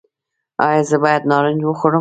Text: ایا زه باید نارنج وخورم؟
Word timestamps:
ایا 0.67 0.81
زه 0.89 0.97
باید 1.03 1.23
نارنج 1.31 1.61
وخورم؟ 1.65 1.89